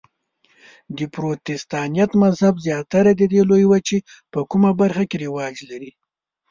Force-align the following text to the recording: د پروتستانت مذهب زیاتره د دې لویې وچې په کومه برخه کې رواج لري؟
د 0.97 0.99
پروتستانت 1.13 2.11
مذهب 2.23 2.55
زیاتره 2.65 3.11
د 3.15 3.21
دې 3.31 3.41
لویې 3.49 3.67
وچې 3.71 3.97
په 4.31 4.39
کومه 4.51 4.71
برخه 4.81 5.03
کې 5.09 5.17
رواج 5.25 5.55
لري؟ 5.69 5.91